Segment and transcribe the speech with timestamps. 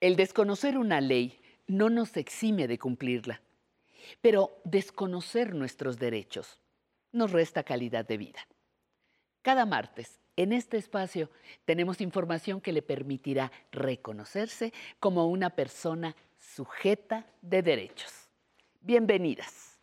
[0.00, 3.42] El desconocer una ley no nos exime de cumplirla,
[4.20, 6.60] pero desconocer nuestros derechos
[7.10, 8.46] nos resta calidad de vida.
[9.42, 11.30] Cada martes, en este espacio,
[11.64, 18.28] tenemos información que le permitirá reconocerse como una persona sujeta de derechos.
[18.80, 19.77] Bienvenidas.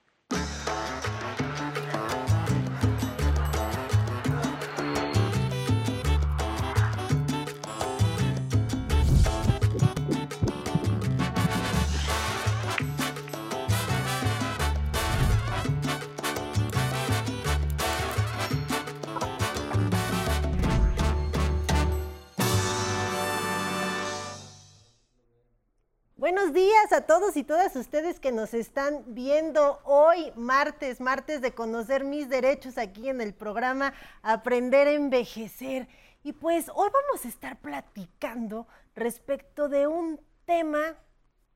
[26.25, 31.53] Buenos días a todos y todas ustedes que nos están viendo hoy, martes, martes de
[31.53, 33.93] conocer mis derechos aquí en el programa
[34.23, 35.87] Aprender a Envejecer.
[36.23, 40.95] Y pues hoy vamos a estar platicando respecto de un tema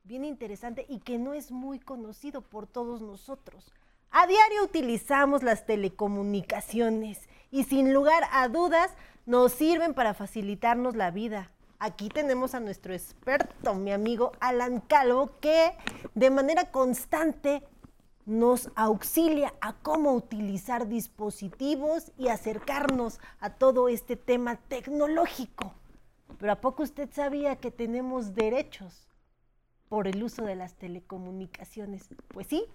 [0.04, 3.72] bien interesante y que no es muy conocido por todos nosotros.
[4.12, 8.92] A diario utilizamos las telecomunicaciones y sin lugar a dudas
[9.26, 11.50] nos sirven para facilitarnos la vida,
[11.82, 15.72] Aquí tenemos a nuestro experto, mi amigo Alan Calvo, que
[16.14, 17.62] de manera constante
[18.26, 25.72] nos auxilia a cómo utilizar dispositivos y acercarnos a todo este tema tecnológico.
[26.38, 29.08] Pero ¿a poco usted sabía que tenemos derechos
[29.88, 32.10] por el uso de las telecomunicaciones?
[32.28, 32.66] Pues sí,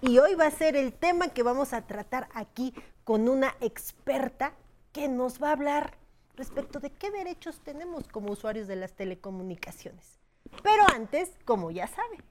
[0.00, 4.54] y hoy va a ser el tema que vamos a tratar aquí con una experta
[4.92, 6.01] que nos va a hablar
[6.36, 10.18] respecto de qué derechos tenemos como usuarios de las telecomunicaciones.
[10.62, 12.22] Pero antes, como ya saben,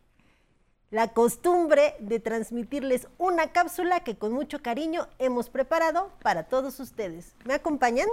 [0.89, 7.33] la costumbre de transmitirles una cápsula que con mucho cariño hemos preparado para todos ustedes.
[7.45, 8.07] ¿Me acompañan?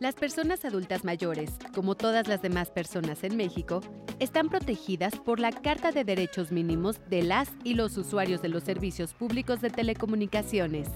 [0.00, 3.80] Las personas adultas mayores, como todas las demás personas en México,
[4.20, 8.62] están protegidas por la Carta de Derechos Mínimos de las y los usuarios de los
[8.62, 10.88] servicios públicos de telecomunicaciones.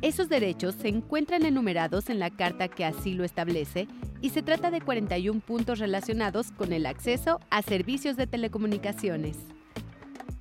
[0.00, 3.88] Esos derechos se encuentran enumerados en la carta que así lo establece
[4.22, 9.36] y se trata de 41 puntos relacionados con el acceso a servicios de telecomunicaciones.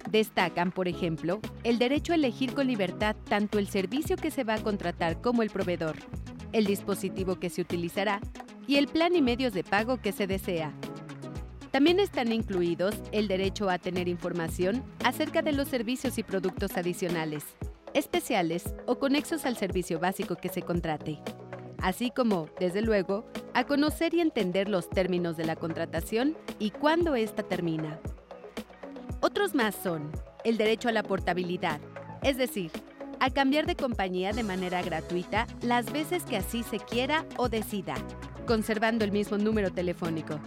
[0.10, 4.54] Destacan, por ejemplo, el derecho a elegir con libertad tanto el servicio que se va
[4.54, 5.98] a contratar como el proveedor,
[6.54, 8.20] el dispositivo que se utilizará
[8.68, 10.74] y el plan y medios de pago que se desea.
[11.72, 17.46] También están incluidos el derecho a tener información acerca de los servicios y productos adicionales,
[17.94, 21.20] especiales o conexos al servicio básico que se contrate,
[21.82, 27.16] así como, desde luego, a conocer y entender los términos de la contratación y cuándo
[27.16, 28.00] ésta termina.
[29.22, 30.12] Otros más son
[30.44, 31.80] el derecho a la portabilidad,
[32.22, 32.72] es decir,
[33.22, 37.94] a cambiar de compañía de manera gratuita las veces que así se quiera o decida,
[38.48, 40.40] conservando el mismo número telefónico.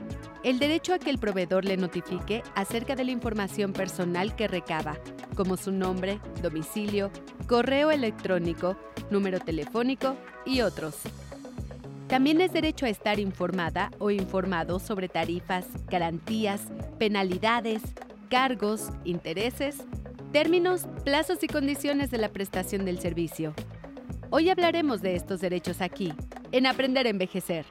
[0.43, 4.99] El derecho a que el proveedor le notifique acerca de la información personal que recaba,
[5.37, 7.13] como su nombre, domicilio,
[7.47, 8.77] correo electrónico,
[9.09, 10.97] número telefónico y otros.
[12.09, 16.63] También es derecho a estar informada o informado sobre tarifas, garantías,
[16.99, 17.83] penalidades,
[18.29, 19.77] cargos, intereses
[20.35, 23.55] Términos, plazos y condiciones de la prestación del servicio.
[24.31, 26.13] Hoy hablaremos de estos derechos aquí,
[26.51, 27.65] en Aprender a Envejecer.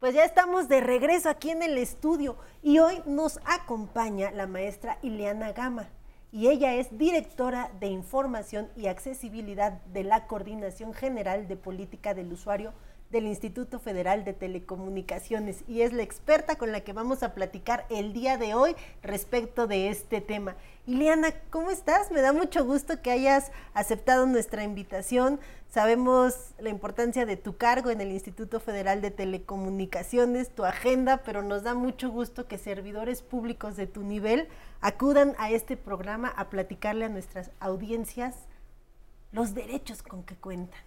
[0.00, 4.98] Pues ya estamos de regreso aquí en el estudio y hoy nos acompaña la maestra
[5.02, 5.88] Ileana Gama
[6.32, 12.32] y ella es directora de Información y Accesibilidad de la Coordinación General de Política del
[12.32, 12.72] Usuario
[13.12, 17.86] del Instituto Federal de Telecomunicaciones y es la experta con la que vamos a platicar
[17.90, 20.56] el día de hoy respecto de este tema.
[20.86, 22.10] Ileana, ¿cómo estás?
[22.10, 25.38] Me da mucho gusto que hayas aceptado nuestra invitación.
[25.70, 31.42] Sabemos la importancia de tu cargo en el Instituto Federal de Telecomunicaciones, tu agenda, pero
[31.42, 34.48] nos da mucho gusto que servidores públicos de tu nivel
[34.80, 38.34] acudan a este programa a platicarle a nuestras audiencias
[39.32, 40.80] los derechos con que cuentan.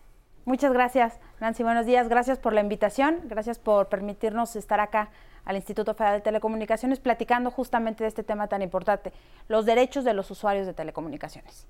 [0.45, 1.63] Muchas gracias, Nancy.
[1.63, 2.07] Buenos días.
[2.07, 3.21] Gracias por la invitación.
[3.25, 5.09] Gracias por permitirnos estar acá
[5.43, 9.11] al Instituto Federal de Telecomunicaciones platicando justamente de este tema tan importante,
[9.47, 11.65] los derechos de los usuarios de telecomunicaciones.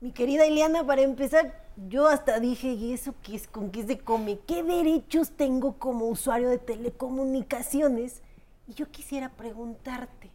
[0.00, 3.48] Mi querida Ileana, para empezar, yo hasta dije, ¿y eso qué es?
[3.48, 4.38] ¿Con qué se come?
[4.46, 8.22] ¿Qué derechos tengo como usuario de telecomunicaciones?
[8.68, 10.30] Y yo quisiera preguntarte,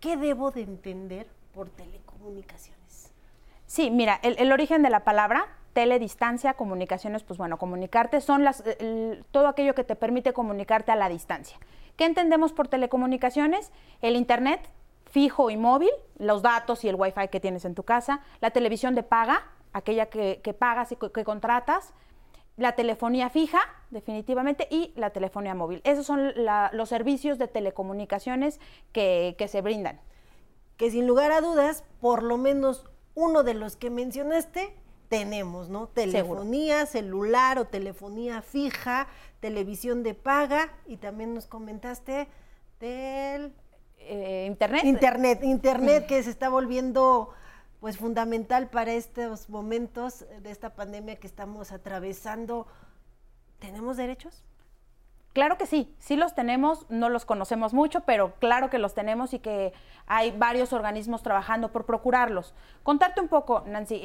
[0.00, 3.12] ¿qué debo de entender por telecomunicaciones?
[3.66, 8.64] Sí, mira, el origen de la palabra teledistancia, comunicaciones, pues bueno, comunicarte son las,
[9.32, 11.58] todo aquello que te permite comunicarte a la distancia.
[11.96, 13.72] ¿Qué entendemos por telecomunicaciones?
[14.00, 14.70] El Internet
[15.10, 18.94] fijo y móvil, los datos y el Wi-Fi que tienes en tu casa, la televisión
[18.94, 21.92] de paga, aquella que, pagas y que, contratas,
[22.56, 23.60] la telefonía fija,
[23.90, 25.80] definitivamente, y la telefonía móvil.
[25.84, 26.32] Esos son
[26.72, 28.60] los servicios de telecomunicaciones
[28.92, 30.00] que se brindan.
[30.76, 34.74] Que sin lugar a dudas, por lo menos uno de los que mencionaste
[35.08, 35.88] tenemos, ¿no?
[35.88, 39.06] Telefonía celular o telefonía fija,
[39.40, 42.28] televisión de paga y también nos comentaste
[42.80, 43.52] del
[43.98, 44.84] eh, internet.
[44.84, 47.30] Internet, internet que se está volviendo
[47.80, 52.66] pues fundamental para estos momentos de esta pandemia que estamos atravesando.
[53.58, 54.42] ¿Tenemos derechos?
[55.34, 59.34] Claro que sí, sí los tenemos, no los conocemos mucho, pero claro que los tenemos
[59.34, 59.72] y que
[60.06, 62.54] hay varios organismos trabajando por procurarlos.
[62.84, 64.00] Contarte un poco, Nancy,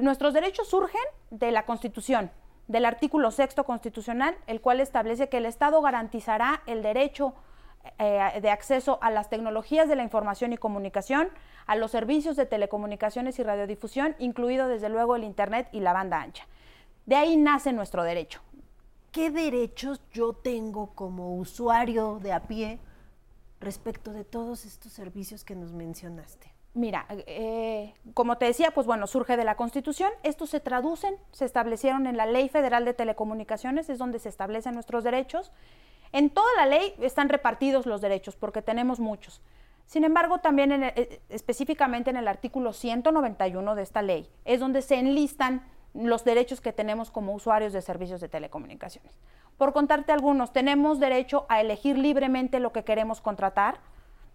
[0.00, 2.30] nuestros derechos surgen de la Constitución,
[2.68, 7.34] del artículo sexto constitucional, el cual establece que el Estado garantizará el derecho
[7.98, 11.30] eh, de acceso a las tecnologías de la información y comunicación,
[11.66, 16.22] a los servicios de telecomunicaciones y radiodifusión, incluido desde luego el Internet y la banda
[16.22, 16.46] ancha.
[17.06, 18.40] De ahí nace nuestro derecho.
[19.12, 22.78] ¿Qué derechos yo tengo como usuario de a pie
[23.60, 26.50] respecto de todos estos servicios que nos mencionaste?
[26.72, 30.10] Mira, eh, como te decía, pues bueno, surge de la Constitución.
[30.22, 34.72] Estos se traducen, se establecieron en la Ley Federal de Telecomunicaciones, es donde se establecen
[34.72, 35.52] nuestros derechos.
[36.12, 39.42] En toda la ley están repartidos los derechos, porque tenemos muchos.
[39.84, 44.94] Sin embargo, también eh, específicamente en el artículo 191 de esta ley es donde se
[44.94, 49.18] enlistan los derechos que tenemos como usuarios de servicios de telecomunicaciones.
[49.58, 53.78] Por contarte algunos, tenemos derecho a elegir libremente lo que queremos contratar,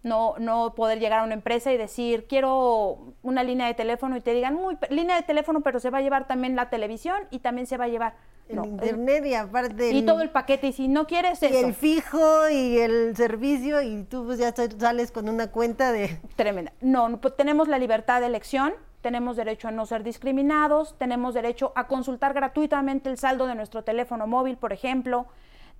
[0.02, 4.20] no, no poder llegar a una empresa y decir, quiero una línea de teléfono y
[4.20, 7.40] te digan, muy, línea de teléfono, pero se va a llevar también la televisión y
[7.40, 8.14] también se va a llevar
[8.48, 12.48] el internet y aparte y todo el paquete y si no quieres y el fijo
[12.48, 16.72] y el servicio y tú pues ya sales con una cuenta de tremenda.
[16.80, 21.72] No pues tenemos la libertad de elección tenemos derecho a no ser discriminados, tenemos derecho
[21.76, 25.26] a consultar gratuitamente el saldo de nuestro teléfono móvil, por ejemplo,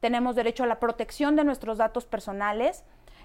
[0.00, 2.84] tenemos derecho a la protección de nuestros datos personales,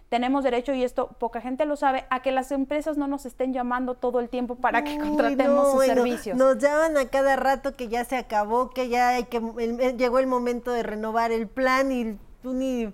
[0.10, 3.54] tenemos derecho, y esto poca gente lo sabe, a que las empresas no nos estén
[3.54, 6.38] llamando todo el tiempo para que contratemos sus servicios.
[6.38, 9.40] Nos llaman a cada rato que ya se acabó, que ya hay que
[9.98, 12.94] llegó el momento de renovar el plan y tú ni,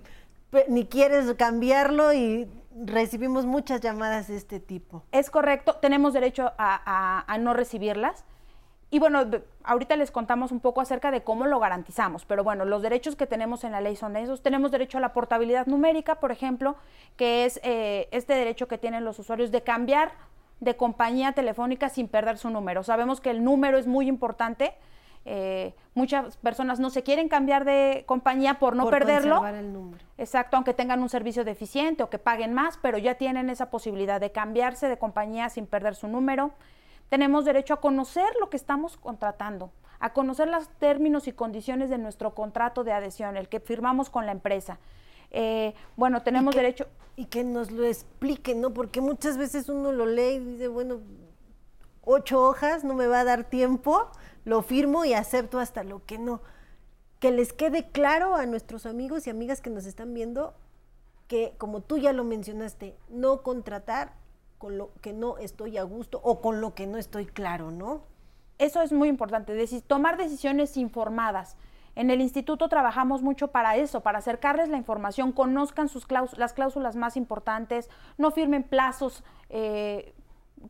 [0.68, 2.48] ni quieres cambiarlo y
[2.84, 5.02] recibimos muchas llamadas de este tipo.
[5.12, 8.24] Es correcto, tenemos derecho a, no recibirlas.
[8.92, 9.24] Y bueno,
[9.62, 13.26] ahorita les contamos un poco acerca de cómo lo garantizamos, pero bueno, los derechos que
[13.26, 14.42] tenemos en la ley son esos.
[14.42, 16.74] Tenemos derecho a la portabilidad numérica, por ejemplo,
[17.16, 20.10] que es eh, este derecho que tienen los usuarios de cambiar
[20.58, 22.82] de compañía telefónica sin perder su número.
[22.82, 24.74] Sabemos que el número es muy importante
[25.24, 29.46] eh, muchas personas no se quieren cambiar de compañía por no perderlo.
[29.46, 30.04] El número.
[30.16, 34.20] Exacto, aunque tengan un servicio deficiente o que paguen más, pero ya tienen esa posibilidad
[34.20, 36.52] de cambiarse de compañía sin perder su número.
[37.08, 41.98] Tenemos derecho a conocer lo que estamos contratando, a conocer los términos y condiciones de
[41.98, 44.78] nuestro contrato de adhesión, el que firmamos con la empresa.
[45.30, 46.86] Eh, bueno, tenemos derecho...
[47.16, 48.72] Y que nos lo expliquen, ¿no?
[48.72, 51.00] Porque muchas veces uno lo lee y dice, bueno,
[52.02, 54.08] ocho hojas, no me va a dar tiempo
[54.44, 56.40] lo firmo y acepto hasta lo que no.
[57.18, 60.54] Que les quede claro a nuestros amigos y amigas que nos están viendo
[61.28, 64.14] que, como tú ya lo mencionaste, no contratar
[64.58, 68.02] con lo que no estoy a gusto o con lo que no estoy claro, ¿no?
[68.58, 69.54] Eso es muy importante,
[69.86, 71.56] tomar decisiones informadas.
[71.94, 76.94] En el instituto trabajamos mucho para eso, para acercarles la información, conozcan sus las cláusulas
[76.94, 77.88] más importantes,
[78.18, 80.14] no firmen plazos eh,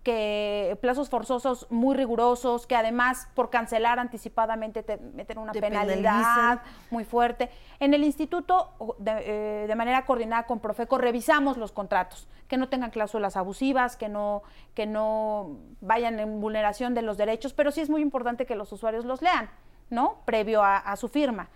[0.03, 7.05] que plazos forzosos muy rigurosos, que además por cancelar anticipadamente te meten una penalidad muy
[7.05, 7.51] fuerte.
[7.81, 12.91] En el instituto, eh, de, manera coordinada con Profeco, revisamos los contratos, que no tengan
[12.91, 14.43] cláusulas abusivas, que no,
[14.75, 18.73] que no vayan en vulneración de los derechos, pero sí es muy importante que los
[18.73, 19.51] usuarios los lean,
[19.91, 20.23] ¿no?
[20.25, 21.49] Previo a su firma.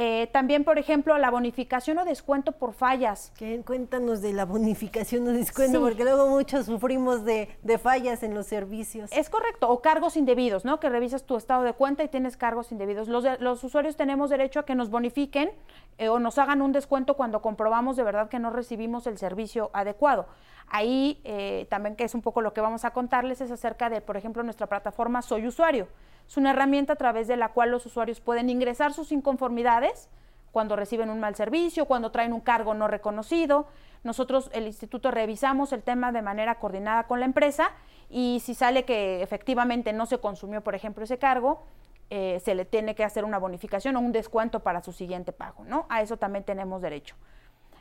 [0.00, 3.32] Eh, también, por ejemplo, la bonificación o descuento por fallas.
[3.64, 7.48] cuéntanos de la bonificación o descuento, porque luego muchos sufrimos de,
[7.82, 9.10] fallas en los servicios.
[9.10, 10.78] Es correcto, o cargos indebidos, ¿no?
[10.78, 13.08] Que revisas tu estado de cuenta y tienes cargos indebidos.
[13.08, 15.50] Los, usuarios tenemos derecho a que nos bonifiquen
[15.98, 19.68] eh, o nos hagan un descuento cuando comprobamos de verdad que no recibimos el servicio
[19.72, 20.26] adecuado.
[20.68, 24.00] Ahí eh, también, que es un poco lo que vamos a contarles, es acerca de,
[24.00, 25.88] por ejemplo, nuestra plataforma Soy Usuario.
[26.28, 30.10] Es una herramienta a través de la cual los usuarios pueden ingresar sus inconformidades
[30.52, 33.66] cuando reciben un mal servicio, cuando traen un cargo no reconocido.
[34.04, 37.70] Nosotros, el instituto, revisamos el tema de manera coordinada con la empresa
[38.10, 41.64] y si sale que efectivamente no se consumió, por ejemplo, ese cargo,
[42.10, 45.64] eh, se le tiene que hacer una bonificación o un descuento para su siguiente pago,
[45.64, 45.86] ¿no?
[45.88, 47.16] A eso también tenemos derecho.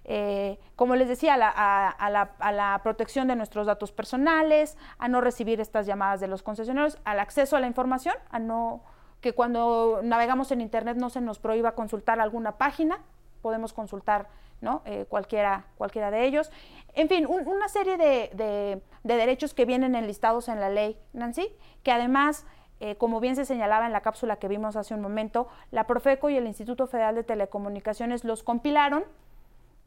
[0.10, 5.86] Eh, como les decía, a la, protección de nuestros datos personales, a no recibir estas
[5.86, 8.82] llamadas de los concesionarios, al acceso a la información, a no
[9.20, 13.00] que cuando navegamos en Internet no se nos prohíba consultar alguna página,
[13.42, 14.28] podemos consultar
[14.62, 14.82] ¿no?
[14.86, 16.52] Eh, cualquiera, cualquiera de ellos.
[16.94, 21.50] En fin, una serie de, derechos que vienen enlistados en la ley, Nancy,
[21.84, 22.46] que además,
[22.80, 26.30] eh, como bien se señalaba en la cápsula que vimos hace un momento, la Profeco
[26.30, 29.04] y el Instituto Federal de Telecomunicaciones los compilaron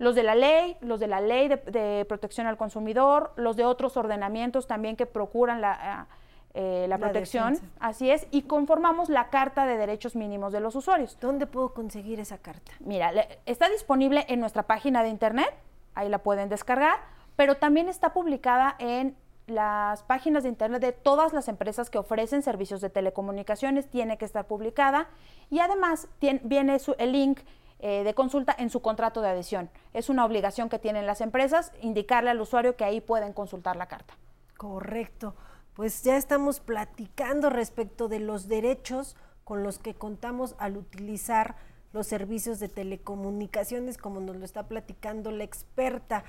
[0.01, 3.99] los de la ley, los de la ley de, protección al consumidor, los de otros
[3.99, 6.09] ordenamientos también que procuran la,
[6.55, 11.19] eh, la, protección, así es, y conformamos la Carta de Derechos Mínimos de los Usuarios.
[11.21, 12.73] ¿Dónde puedo conseguir esa carta?
[12.81, 13.13] Mira,
[13.45, 15.55] está disponible en nuestra página de internet,
[15.95, 16.99] ahí la pueden descargar,
[17.37, 19.15] pero también está publicada en
[19.49, 24.25] las páginas de internet de todas las empresas que ofrecen servicios de telecomunicaciones, tiene que
[24.25, 25.09] estar publicada
[25.51, 27.41] y además viene el link
[27.83, 29.71] eh, de consulta en su contrato de adhesión.
[29.95, 33.87] Es una obligación que tienen las empresas indicarle al usuario que ahí pueden consultar la
[33.87, 34.19] carta.
[34.59, 35.35] Correcto.
[35.73, 41.57] Pues ya estamos platicando respecto de los derechos con los que contamos al utilizar
[41.95, 46.25] los servicios de telecomunicaciones, como nos lo está platicando la experta.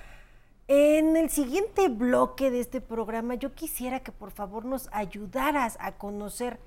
[0.70, 5.98] En el siguiente bloque de este programa, yo quisiera que por favor nos ayudaras a
[5.98, 6.60] conocer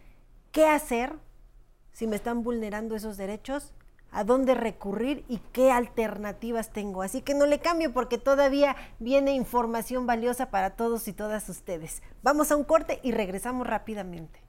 [0.52, 1.14] qué hacer
[1.92, 3.72] si me están vulnerando esos derechos
[4.14, 7.02] a dónde recurrir y qué alternativas tengo.
[7.02, 12.02] Así que no le cambio porque todavía viene información valiosa para todos y todas ustedes.
[12.22, 14.40] Vamos a un corte y regresamos rápidamente.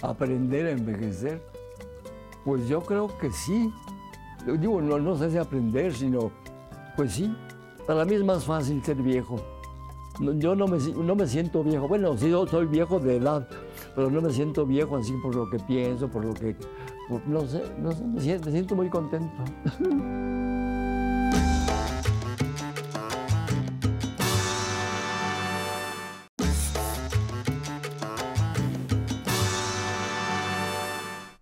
[0.00, 1.42] Aprender a envejecer.
[2.44, 3.72] Pues yo creo que sí.
[4.46, 6.30] Digo, no, no sé si aprender, sino,
[6.96, 7.36] pues sí.
[7.86, 9.36] Para mí es más fácil ser viejo.
[10.36, 11.88] Yo no me, no me siento viejo.
[11.88, 13.48] Bueno, sí, yo soy viejo de edad,
[13.94, 16.56] pero no me siento viejo así por lo que pienso, por lo que
[17.26, 19.34] no sé, no sé, me siento, me siento muy contento.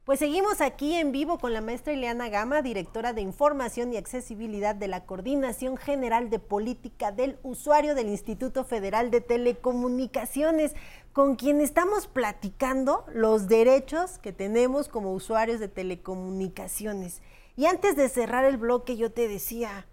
[0.08, 4.74] Pues seguimos aquí en vivo con la maestra Ileana Gama, directora de Información y Accesibilidad
[4.74, 10.74] de la Coordinación General de Política del Usuario del Instituto Federal de Telecomunicaciones,
[11.18, 17.22] con quien estamos platicando los derechos que tenemos como usuarios de telecomunicaciones.
[17.56, 19.88] Y antes de cerrar el bloque yo te decía,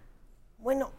[0.59, 0.91] bueno,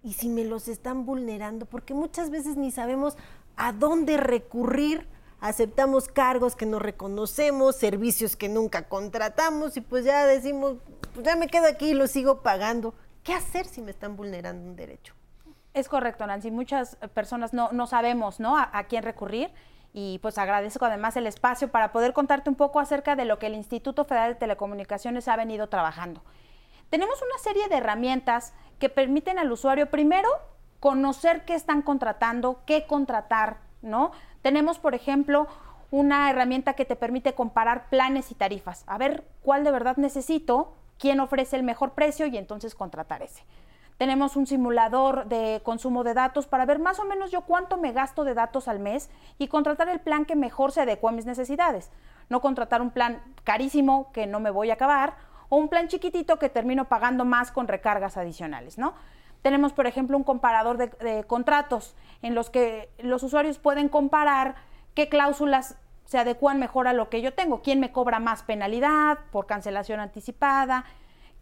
[0.00, 1.66] ¿y si me los están vulnerando?
[1.66, 3.16] Porque muchas veces ni sabemos
[3.56, 5.08] a dónde recurrir
[5.40, 10.76] aceptamos cargos que no reconocemos, servicios que nunca contratamos y pues ya decimos,
[11.14, 12.94] pues ya me quedo aquí y lo sigo pagando.
[13.24, 15.14] ¿Qué hacer si me están vulnerando un derecho?
[15.74, 16.52] Es correcto, Nancy.
[16.52, 18.56] Muchas personas no, no sabemos ¿no?
[18.56, 19.50] A, quién recurrir
[19.92, 23.48] y pues agradezco además el espacio para poder contarte un poco acerca de lo que
[23.48, 26.22] el Instituto Federal de Telecomunicaciones ha venido trabajando.
[26.90, 30.28] Tenemos una serie de herramientas que permiten al usuario primero
[30.78, 34.12] conocer qué están contratando, qué contratar, ¿no?
[34.42, 35.48] Tenemos, por ejemplo,
[35.90, 40.74] una herramienta que te permite comparar planes y tarifas, a ver cuál de verdad necesito,
[40.98, 43.42] quién ofrece el mejor precio y entonces contratar ese.
[43.96, 47.92] Tenemos un simulador de consumo de datos para ver más o menos yo cuánto me
[47.92, 49.08] gasto de datos al mes
[49.38, 51.90] y contratar el plan que mejor se adecue a mis necesidades.
[52.28, 55.14] No contratar un plan carísimo que no me voy a acabar
[55.48, 58.94] o un plan chiquitito que termino pagando más con recargas adicionales, ¿no?
[59.42, 64.54] Tenemos, por ejemplo, un comparador de, contratos en los que los usuarios pueden comparar
[64.94, 69.18] qué cláusulas se adecuan mejor a lo que yo tengo, quién me cobra más penalidad
[69.30, 70.86] por cancelación anticipada,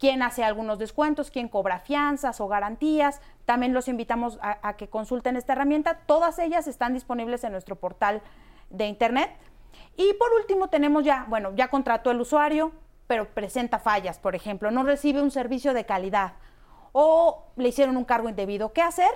[0.02, 3.20] quién hace algunos descuentos, quién cobra fianzas o garantías.
[3.44, 6.00] También los invitamos a, que consulten esta herramienta.
[6.06, 8.20] Todas ellas están disponibles en nuestro portal
[8.68, 9.30] de internet.
[9.96, 12.72] Y por último tenemos ya, bueno, ya contrató el usuario,
[13.06, 16.32] pero presenta fallas, por ejemplo, no recibe un servicio de calidad
[16.90, 18.72] o le hicieron un cargo indebido.
[18.72, 19.12] ¿Qué hacer?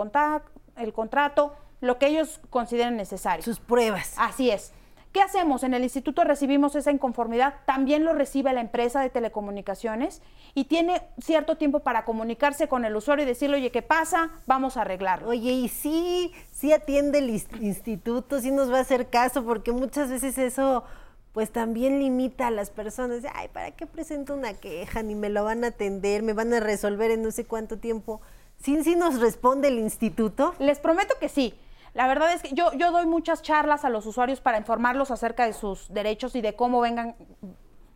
[0.77, 3.43] el contrato, lo que ellos consideren necesario.
[3.43, 4.13] Sus pruebas.
[4.17, 4.73] Así es.
[5.11, 5.63] ¿Qué hacemos?
[5.63, 10.21] En el instituto recibimos esa inconformidad, también lo recibe la empresa de telecomunicaciones
[10.53, 14.29] y tiene cierto tiempo para comunicarse con el usuario y decirle, oye, ¿qué pasa?
[14.47, 15.29] Vamos a arreglarlo.
[15.29, 20.09] Oye, y sí, sí atiende el instituto, sí nos va a hacer caso, porque muchas
[20.09, 20.85] veces eso
[21.33, 25.01] pues también limita a las personas, ay, ¿para qué presento una queja?
[25.01, 28.21] Ni me lo van a atender, me van a resolver en no sé cuánto tiempo.
[28.61, 30.53] ¿Sí, sí nos responde el instituto?
[30.59, 31.53] Les prometo que sí.
[31.93, 35.45] La verdad es que yo, yo doy muchas charlas a los usuarios para informarlos acerca
[35.45, 37.15] de sus derechos y de cómo vengan,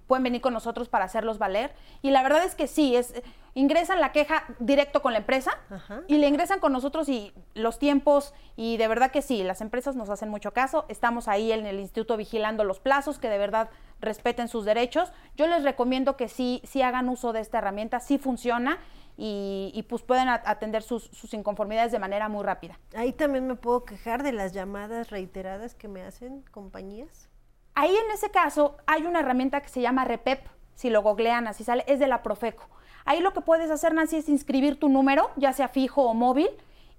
[0.08, 1.74] pueden venir con nosotros para hacerlos valer.
[2.02, 3.14] Y la verdad es que sí, es,
[3.54, 5.58] ingresan la queja directo con la empresa
[6.08, 9.96] y le ingresan con nosotros y los tiempos, y de verdad que sí, las empresas
[9.96, 10.86] nos hacen mucho caso.
[10.90, 13.70] Estamos ahí en el instituto vigilando los plazos, que de verdad
[14.02, 15.12] respeten sus derechos.
[15.38, 18.78] Yo les recomiendo que sí, sí hagan uso de esta herramienta, sí funciona
[19.18, 22.80] y, pues pueden atender sus, inconformidades de manera muy rápida.
[22.96, 27.30] Ahí también me puedo quejar de las llamadas reiteradas que me hacen compañías.
[27.74, 30.46] Ahí en ese caso hay una herramienta que se llama Repep,
[30.76, 32.70] si lo googlean así sale, es de la Profeco.
[33.06, 36.50] Ahí lo que puedes hacer, Nancy, es inscribir tu número, ya sea fijo o móvil,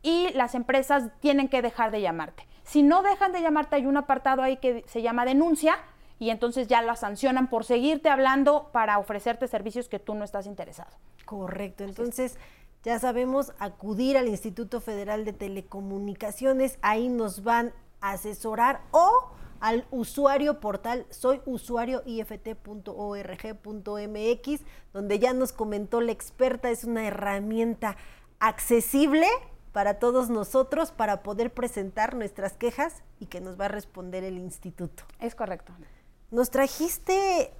[0.02, 2.46] y las empresas tienen que dejar de llamarte.
[2.62, 5.78] Si no dejan de llamarte, hay un apartado ahí que se llama denuncia,
[6.18, 10.46] y entonces ya la sancionan por seguirte hablando para ofrecerte servicios que tú no estás
[10.46, 10.90] interesado.
[11.24, 12.38] Correcto, entonces
[12.82, 19.86] ya sabemos acudir al Instituto Federal de Telecomunicaciones, ahí nos van a asesorar o al
[19.90, 22.84] usuario portal soy usuario ift.org.mx,
[24.92, 27.96] donde ya nos comentó la experta, es una herramienta
[28.38, 29.26] accesible
[29.72, 34.38] para todos nosotros para poder presentar nuestras quejas y que nos va a responder el
[34.38, 35.02] instituto.
[35.20, 35.72] Es correcto.
[36.30, 37.52] Nos trajiste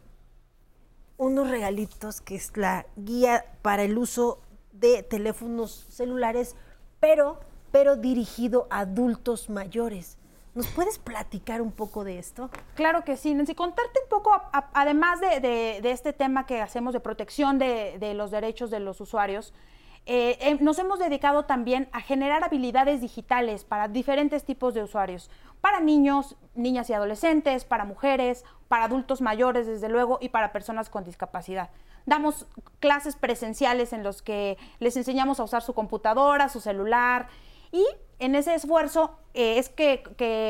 [1.19, 4.41] unos regalitos que es la guía para el uso
[4.73, 6.57] de teléfonos celulares,
[7.01, 7.41] pero,
[7.73, 10.19] pero dirigido a adultos mayores.
[10.55, 12.49] ¿Nos puedes platicar un poco de esto?
[12.75, 13.55] Claro que sí, Nancy.
[13.55, 14.31] Contarte un poco,
[14.73, 19.53] además de, este tema que hacemos de protección de, los derechos de los usuarios,
[20.07, 25.31] eh, eh, nos hemos dedicado también a generar habilidades digitales para diferentes tipos de usuarios
[25.61, 30.91] para niños, niñas y adolescentes, para mujeres, para adultos mayores, desde luego, y para personas
[30.91, 31.71] con discapacidad.
[32.05, 32.47] Damos
[32.79, 37.27] clases presenciales en los que les enseñamos a usar su computadora, su celular,
[37.73, 37.85] y
[38.19, 40.03] en ese esfuerzo eh, es que,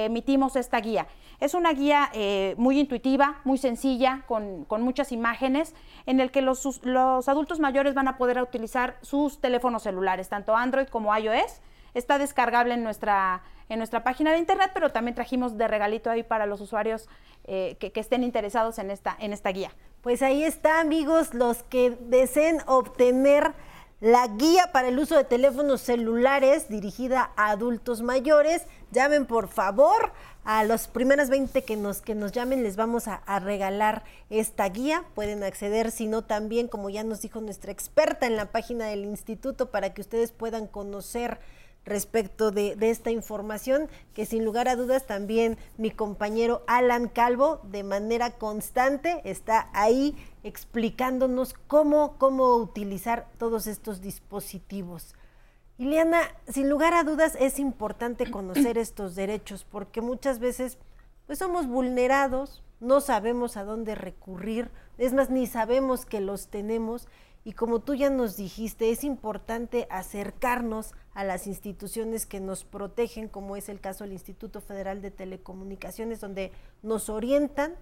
[0.07, 1.07] emitimos esta guía.
[1.39, 5.75] Es una guía eh, muy intuitiva, muy sencilla, con, muchas imágenes,
[6.07, 10.57] en el que los, los adultos mayores van a poder utilizar sus teléfonos celulares, tanto
[10.57, 11.61] Android como iOS.
[11.95, 16.23] Está descargable en nuestra en nuestra página de internet, pero también trajimos de regalito ahí
[16.23, 17.09] para los usuarios
[17.45, 19.73] eh, que, estén interesados en esta, en esta guía.
[20.03, 23.55] Pues ahí está, amigos, los que deseen obtener
[24.01, 28.63] la guía para el uso de teléfonos celulares dirigida a adultos mayores.
[28.93, 30.13] Llamen por favor
[30.45, 34.69] a los primeros 20 que nos, que nos llamen, les vamos a, a, regalar esta
[34.69, 35.05] guía.
[35.15, 39.05] Pueden acceder, si no, también, como ya nos dijo nuestra experta en la página del
[39.05, 41.41] instituto, para que ustedes puedan conocer
[41.87, 47.85] respecto de, esta información, que sin lugar a dudas también mi compañero Alan Calvo de
[47.85, 55.15] manera constante está ahí explicándonos cómo, cómo utilizar todos estos dispositivos.
[55.79, 60.79] Ileana, sin lugar a dudas es importante conocer estos derechos porque muchas veces
[61.27, 67.09] pues somos vulnerados, no sabemos a dónde recurrir, es más, ni sabemos que los tenemos
[67.45, 73.29] y como tú ya nos dijiste, es importante acercarnos a las instituciones que nos protegen,
[73.29, 76.53] como es el caso del Instituto Federal de Telecomunicaciones, donde
[76.83, 77.75] nos orientan,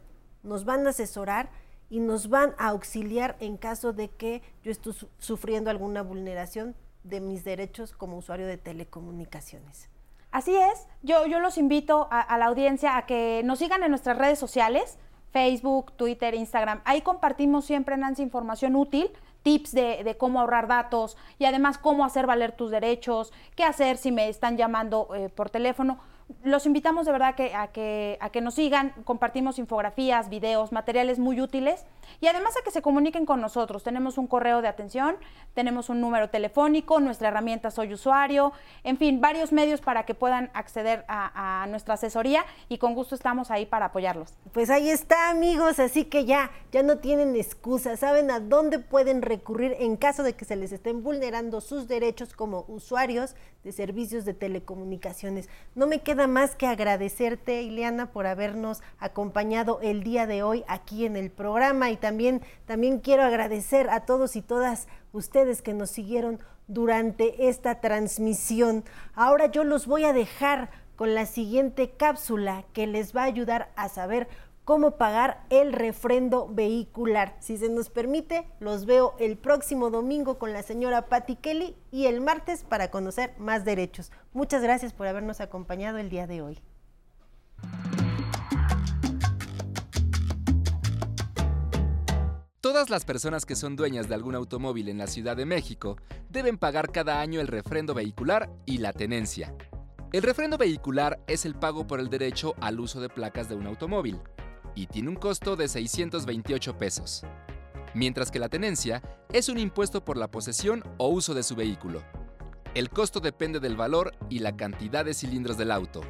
[0.45, 1.51] nos van a asesorar
[1.91, 7.21] y nos van a auxiliar en caso de que yo esté sufriendo alguna vulneración de
[7.21, 9.91] mis derechos como usuario de telecomunicaciones.
[10.31, 13.91] Así es, yo, yo los invito a, a la audiencia a que nos sigan en
[13.91, 14.97] nuestras redes sociales,
[15.33, 16.83] Facebook, Twitter, Instagram.
[16.85, 19.11] Ahí compartimos siempre, Nancy, información útil
[19.45, 24.11] tips de, cómo ahorrar datos y además cómo hacer valer tus derechos, qué hacer si
[24.11, 26.01] me están llamando eh, por teléfono
[26.43, 31.19] los invitamos de verdad que, a, que, a que nos sigan, compartimos infografías, videos, materiales
[31.19, 31.85] muy útiles
[32.21, 33.83] y además a que se comuniquen con nosotros.
[33.83, 35.17] Tenemos un correo de atención,
[35.55, 40.51] tenemos un número telefónico, nuestra herramienta Soy Usuario, en fin, varios medios para que puedan
[40.55, 44.35] acceder a, a nuestra asesoría y con gusto estamos ahí para apoyarlos.
[44.53, 49.23] Pues ahí está amigos, así que ya, ya no tienen excusa, saben a dónde pueden
[49.23, 54.25] recurrir en caso de que se les estén vulnerando sus derechos como usuarios de servicios
[54.25, 55.49] de telecomunicaciones.
[55.75, 61.07] No me queda más que agradecerte, Ileana, por habernos acompañado el día de hoy aquí
[61.07, 65.91] en el programa y también, también quiero agradecer a todos y todas ustedes que nos
[65.91, 68.85] siguieron durante esta transmisión.
[69.15, 73.73] Ahora yo los voy a dejar con la siguiente cápsula que les va a ayudar
[73.77, 74.29] a saber
[74.65, 77.37] cómo pagar el refrendo vehicular.
[77.41, 82.07] Si se nos permite, los veo el próximo domingo con la señora Patty Kelly y
[82.07, 84.11] el martes para conocer más derechos.
[84.33, 86.61] Muchas gracias por habernos acompañado el día de hoy.
[92.61, 95.99] Todas las personas que son dueñas de algún automóvil en la Ciudad de México
[96.31, 99.55] deben pagar cada año el refrendo vehicular y la tenencia.
[100.15, 103.67] El refrendo vehicular es el pago por el derecho al uso de placas de un
[103.67, 104.19] automóvil
[104.75, 107.25] y tiene un costo de 628 pesos,
[107.95, 112.03] mientras que la tenencia es un impuesto por la posesión o uso de su vehículo.
[112.75, 116.01] El costo depende del valor y la cantidad de cilindros del auto.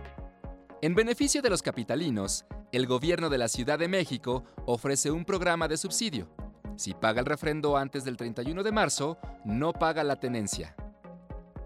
[0.80, 5.68] En beneficio de los capitalinos, el gobierno de la Ciudad de México ofrece un programa
[5.68, 6.28] de subsidio.
[6.76, 10.74] Si paga el refrendo antes del 31 de marzo, no paga la tenencia.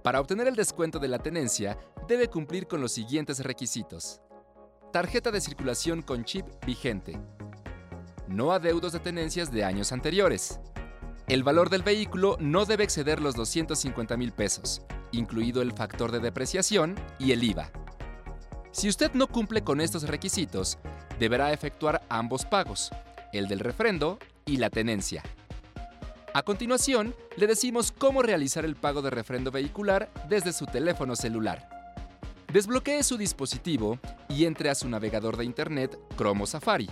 [0.02, 4.20] Para obtener el descuento de la tenencia, debe cumplir con los siguientes requisitos.
[4.92, 7.20] Tarjeta de circulación con chip vigente.
[8.27, 10.61] No adeudos de tenencias de años anteriores.
[11.27, 14.81] El valor del vehículo no debe exceder los 250 mil pesos,
[15.12, 17.70] incluido el factor de depreciación y el IVA.
[18.70, 20.79] Si usted no cumple con estos requisitos,
[21.18, 22.90] deberá efectuar ambos pagos,
[23.35, 25.22] el del refrendo y la tenencia.
[26.33, 31.78] A continuación, le decimos cómo realizar el pago de refrendo vehicular desde su teléfono celular.
[32.52, 36.88] Desbloquee su dispositivo y entre a su navegador de Internet Chrome Safari.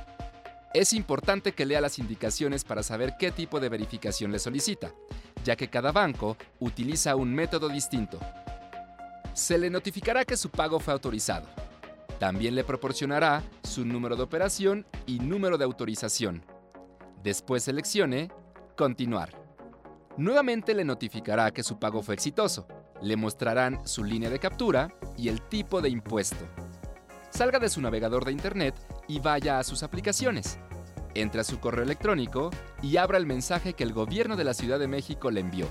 [0.73, 4.91] Es importante que lea las indicaciones para saber qué tipo de verificación le solicita,
[5.43, 8.19] ya que cada banco utiliza un método distinto.
[9.33, 11.47] Se le notificará que su pago fue autorizado
[12.19, 16.43] también le proporcionará su número de operación y número de autorización.
[17.23, 18.31] Después seleccione
[18.75, 19.29] Continuar.
[20.17, 22.67] Nuevamente le notificará que su pago fue exitoso.
[23.01, 26.43] Le mostrarán su línea de captura y el tipo de impuesto.
[27.38, 28.73] Salga de su navegador de Internet
[29.08, 30.58] y vaya a sus aplicaciones.
[31.13, 32.50] Entre a su correo electrónico
[32.82, 35.67] y abra el mensaje que el gobierno de la Ciudad de México le envió.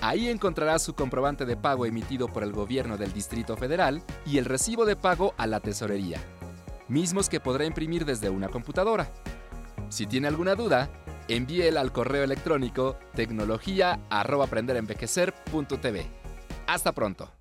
[0.00, 4.44] Ahí encontrará su comprobante de pago emitido por el gobierno del Distrito Federal y el
[4.44, 6.18] recibo de pago a la tesorería,
[6.88, 9.08] mismos que podrá imprimir desde una computadora.
[9.88, 10.90] Si tiene alguna duda,
[11.28, 16.06] envíela al correo electrónico tecnología@aprenderenvejecer.tv.
[16.66, 17.35] Hasta pronto.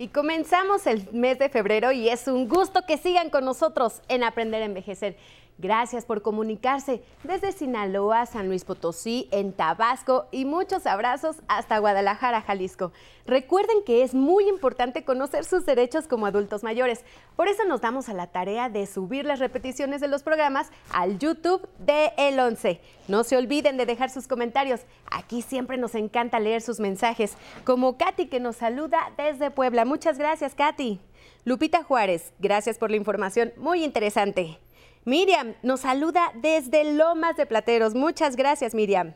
[0.00, 4.24] Y comenzamos el mes de febrero y es un gusto que sigan con nosotros en
[4.24, 5.18] Aprender a Envejecer.
[5.60, 12.40] Gracias por comunicarse desde Sinaloa, San Luis Potosí, en Tabasco y muchos abrazos hasta Guadalajara,
[12.40, 12.92] Jalisco.
[13.26, 17.04] Recuerden que es muy importante conocer sus derechos como adultos mayores.
[17.36, 21.18] Por eso nos damos a la tarea de subir las repeticiones de los programas al
[21.18, 22.80] YouTube de El 11.
[23.08, 24.80] No se olviden de dejar sus comentarios.
[25.10, 29.84] Aquí siempre nos encanta leer sus mensajes, como Katy que nos saluda desde Puebla.
[29.84, 31.00] Muchas gracias, Katy.
[31.44, 34.58] Lupita Juárez, gracias por la información muy interesante.
[35.04, 37.94] Miriam nos saluda desde Lomas de Plateros.
[37.94, 39.14] Muchas gracias, Miriam.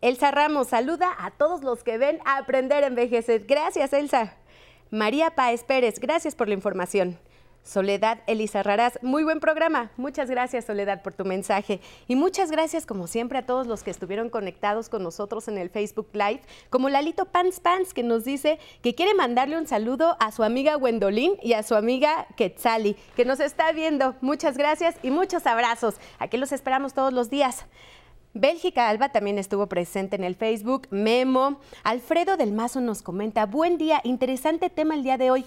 [0.00, 3.44] Elsa Ramos saluda a todos los que ven a aprender a envejecer.
[3.46, 4.34] Gracias, Elsa.
[4.90, 7.18] María Páez Pérez, gracias por la información.
[7.62, 9.90] Soledad Elisa Raraz, muy buen programa.
[9.96, 11.80] Muchas gracias, Soledad, por tu mensaje.
[12.08, 15.70] Y muchas gracias, como siempre, a todos los que estuvieron conectados con nosotros en el
[15.70, 20.32] Facebook Live, como Lalito Pants Pants, que nos dice que quiere mandarle un saludo a
[20.32, 24.16] su amiga Gwendolyn y a su amiga Quetzali, que nos está viendo.
[24.20, 25.96] Muchas gracias y muchos abrazos.
[26.18, 27.66] Aquí los esperamos todos los días.
[28.32, 30.86] Bélgica Alba también estuvo presente en el Facebook.
[30.90, 31.58] Memo.
[31.82, 35.44] Alfredo del Mazo nos comenta, buen día, interesante tema el día de hoy.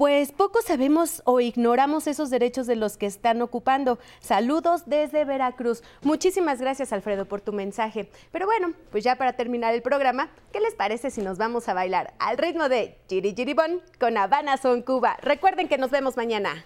[0.00, 3.98] Pues poco sabemos o ignoramos esos derechos de los que están ocupando.
[4.20, 5.82] Saludos desde Veracruz.
[6.00, 8.08] Muchísimas gracias, Alfredo, por tu mensaje.
[8.32, 11.74] Pero bueno, pues ya para terminar el programa, ¿qué les parece si nos vamos a
[11.74, 15.18] bailar al ritmo de Giri Giribón con Habana Son Cuba?
[15.20, 16.64] Recuerden que nos vemos mañana.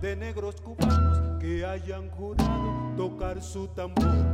[0.00, 4.30] De negros cubanos que hayan jurado tocar su tambor.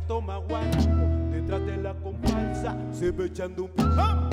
[0.00, 4.27] Toma guanaco, detrás de la comparsa se ve echando un ¡Ah!